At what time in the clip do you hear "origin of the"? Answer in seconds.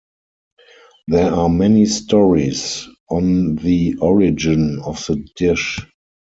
3.97-5.23